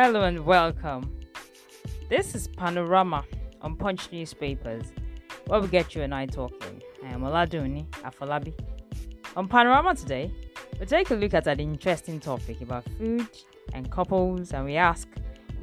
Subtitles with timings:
[0.00, 1.12] Hello and welcome.
[2.08, 3.24] This is Panorama
[3.62, 4.92] on Punch Newspapers,
[5.48, 6.80] where we get you and I talking.
[7.04, 8.54] I am Oladuni Afolabi.
[9.34, 10.32] On Panorama today,
[10.78, 13.26] we take a look at an interesting topic about food
[13.72, 15.08] and couples, and we ask,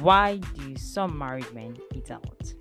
[0.00, 2.52] why do some married men eat out?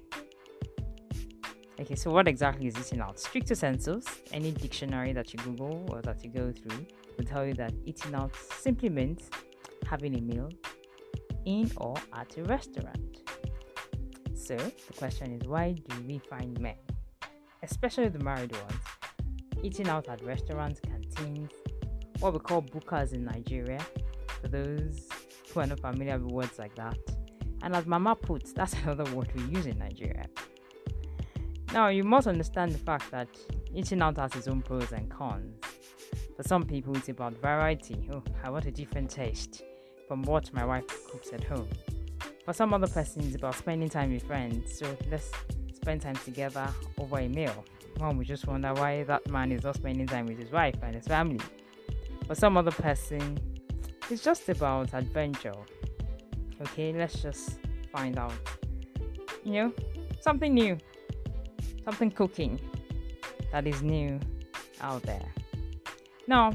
[1.80, 3.18] Okay, so what exactly is eating out?
[3.18, 4.02] Stricto sensu,
[4.32, 6.86] any dictionary that you Google or that you go through
[7.18, 9.32] will tell you that eating out simply means
[9.88, 10.52] having a meal
[11.46, 13.22] in or at a restaurant.
[14.36, 16.76] So the question is why do we find men,
[17.64, 18.82] especially the married ones,
[19.64, 21.52] eating out at restaurants, canteens,
[22.20, 23.80] what we call bukas in Nigeria,
[24.42, 25.08] for those
[25.52, 26.98] who are not familiar with words like that.
[27.64, 30.26] And as Mama puts, that's another word we use in Nigeria.
[31.74, 33.28] Now, you must understand the fact that
[33.74, 35.56] eating out has its own pros and cons.
[36.36, 38.08] For some people, it's about variety.
[38.14, 39.64] Oh, I want a different taste
[40.08, 41.68] from what my wife cooks at home.
[42.46, 44.78] For some other person, it's about spending time with friends.
[44.78, 45.32] So let's
[45.74, 46.68] spend time together
[46.98, 47.66] over a meal.
[47.98, 50.96] One would just wonder why that man is not spending time with his wife and
[50.96, 51.40] his family.
[52.28, 53.40] For some other person,
[54.10, 55.54] it's just about adventure.
[56.62, 57.60] Okay, let's just
[57.92, 58.34] find out.
[59.44, 59.74] You know,
[60.22, 60.78] something new,
[61.84, 62.60] something cooking
[63.52, 64.20] that is new
[64.82, 65.26] out there.
[66.28, 66.52] Now,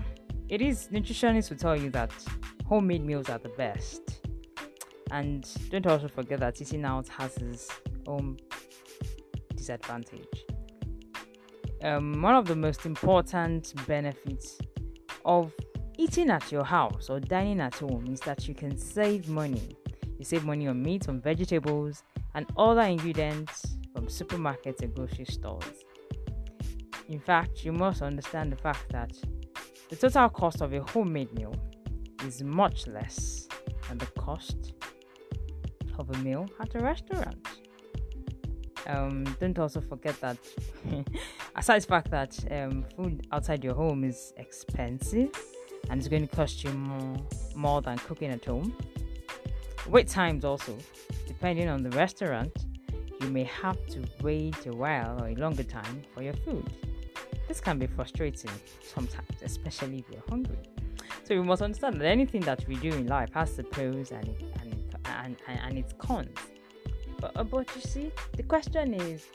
[0.50, 2.12] it is nutritionists will tell you that
[2.66, 4.20] homemade meals are the best.
[5.12, 7.70] And don't also forget that eating out has its
[8.06, 8.36] own
[9.54, 10.44] disadvantage.
[11.82, 14.58] Um, one of the most important benefits
[15.24, 15.52] of
[15.98, 19.76] eating at your house or dining at home is that you can save money.
[20.18, 22.02] You save money on meat, on vegetables,
[22.34, 25.84] and other ingredients from supermarkets and grocery stores.
[27.08, 29.12] In fact, you must understand the fact that
[29.90, 31.54] the total cost of a homemade meal
[32.24, 33.48] is much less
[33.88, 34.74] than the cost
[35.98, 37.36] of a meal at a restaurant.
[38.86, 40.38] Um, don't also forget that,
[41.56, 45.30] aside the fact that um, food outside your home is expensive
[45.88, 47.16] and it's going to cost you more,
[47.56, 48.72] more than cooking at home,
[49.88, 50.76] wait times also,
[51.26, 52.52] depending on the restaurant,
[53.20, 56.89] you may have to wait a while or a longer time for your food.
[57.50, 60.62] This can be frustrating sometimes, especially if you're hungry.
[61.24, 64.28] So we must understand that anything that we do in life has the pros and
[64.60, 66.38] and and, and, and its cons.
[67.20, 69.26] But, uh, but you see, the question is,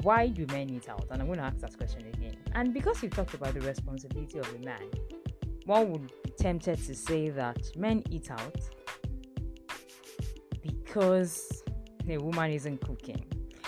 [0.00, 1.08] why do men eat out?
[1.10, 2.38] And I'm going to ask that question again.
[2.52, 4.88] And because you talked about the responsibility of a man,
[5.66, 8.62] one would be tempted to say that men eat out
[10.62, 11.62] because
[12.08, 13.22] a woman isn't cooking,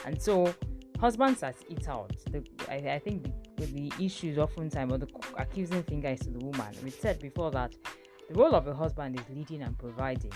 [0.07, 0.55] and so
[0.99, 2.17] husbands that eat out.
[2.31, 6.31] The, I, I think the with the issues oftentimes or the accusing finger is to
[6.31, 6.75] the woman.
[6.83, 7.75] We said before that
[8.29, 10.33] the role of a husband is leading and providing.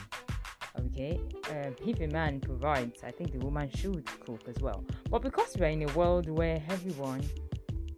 [0.78, 1.20] Okay,
[1.50, 4.84] um, if a man provides, I think the woman should cook as well.
[5.08, 7.22] But because we are in a world where everyone,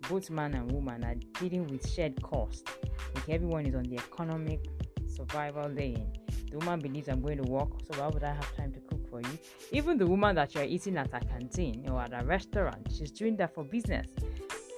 [0.08, 2.68] both man and woman, are dealing with shared cost,
[3.16, 4.60] okay, everyone is on the economic
[5.08, 6.12] survival lane.
[6.50, 9.08] The woman believes I'm going to work, so why would I have time to cook
[9.08, 9.38] for you?
[9.72, 13.36] Even the woman that you're eating at a canteen or at a restaurant, she's doing
[13.38, 14.06] that for business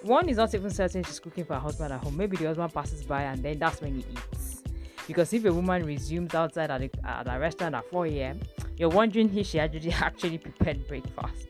[0.03, 2.17] one is not even certain she's cooking for her husband at home.
[2.17, 4.63] Maybe the husband passes by and then that's when he eats.
[5.07, 8.41] Because if a woman resumes outside at a, at a restaurant at 4 a.m.,
[8.77, 11.49] you're wondering if she actually actually prepared breakfast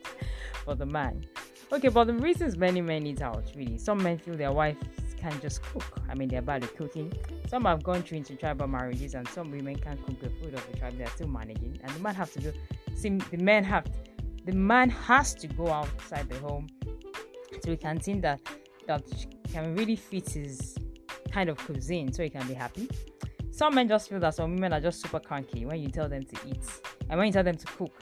[0.65, 1.25] for the man.
[1.71, 3.77] Okay, but the reasons many men eat out really.
[3.77, 4.79] Some men feel their wives
[5.17, 5.99] can just cook.
[6.09, 7.13] I mean, they're bad at cooking.
[7.47, 10.71] Some have gone through into tribal marriages, and some women can't cook the food of
[10.71, 10.97] the tribe.
[10.97, 12.53] They're still managing, and the man has to go.
[12.95, 13.85] See, the men have,
[14.45, 16.67] the man has to go outside the home
[17.61, 18.41] to a canteen that
[18.87, 19.03] that
[19.51, 20.75] can really fit his
[21.31, 22.89] kind of cuisine so he can be happy.
[23.51, 26.23] Some men just feel that some women are just super cranky when you tell them
[26.23, 26.63] to eat
[27.09, 27.93] and when you tell them to cook.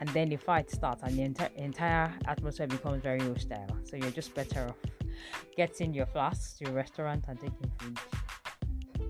[0.00, 3.76] And then the fight starts and the enti- entire atmosphere becomes very hostile.
[3.84, 4.76] So you're just better off
[5.56, 7.98] getting your flasks to your restaurant and taking food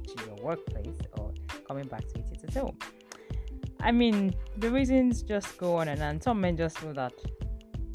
[0.07, 1.35] to your workplace or
[1.67, 2.79] coming back to eat it at home.
[3.81, 6.21] I mean, the reasons just go on and on.
[6.21, 7.13] Some men just feel that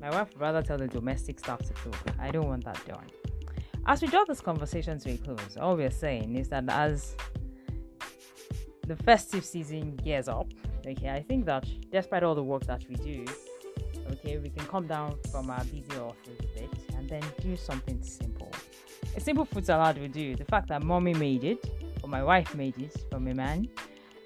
[0.04, 1.96] my wife would rather tell the domestic staff to cook.
[2.20, 3.06] I don't want that done.
[3.86, 7.16] As we draw this conversation to a close, all we're saying is that as
[8.86, 10.48] the festive season gears up,
[10.86, 13.24] okay, I think that despite all the work that we do,
[14.12, 18.02] okay, we can come down from our busy office a bit and then do something
[18.04, 18.52] simple.
[19.16, 20.36] A simple food salad will do.
[20.36, 21.66] The fact that mommy made it,
[22.04, 23.70] or my wife made it from a man,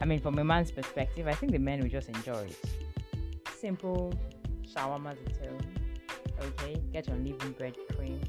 [0.01, 2.59] I mean, from a man's perspective, I think the men will just enjoy it.
[3.59, 4.13] Simple,
[4.67, 5.59] shawarma home.
[6.41, 8.21] Okay, get your living bread cream,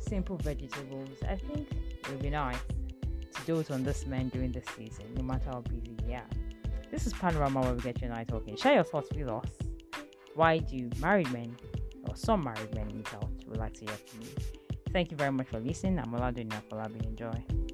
[0.00, 1.10] simple vegetables.
[1.28, 2.58] I think it would be nice
[3.34, 6.24] to do it on this man during this season, no matter how busy he are.
[6.90, 8.56] This is Panorama where we get you and I talking.
[8.56, 9.50] Share your thoughts with us.
[10.34, 11.56] Why do married men
[12.08, 13.30] or some married men eat out?
[13.48, 14.28] We'd like to hear from you.
[14.92, 15.98] Thank you very much for listening.
[15.98, 17.04] I'm Oladuni Afolabi.
[17.04, 17.65] Enjoy.